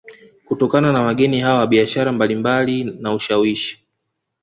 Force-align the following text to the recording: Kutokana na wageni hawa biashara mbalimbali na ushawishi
Kutokana 0.45 0.93
na 0.93 1.01
wageni 1.01 1.39
hawa 1.39 1.67
biashara 1.67 2.11
mbalimbali 2.11 2.83
na 2.83 3.13
ushawishi 3.13 3.83